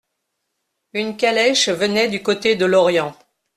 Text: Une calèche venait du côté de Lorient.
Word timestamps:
Une 0.93 1.15
calèche 1.15 1.69
venait 1.69 2.07
du 2.09 2.23
côté 2.23 2.55
de 2.55 2.65
Lorient. 2.65 3.15